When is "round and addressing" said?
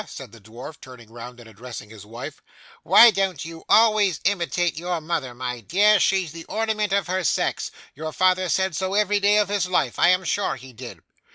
1.11-1.91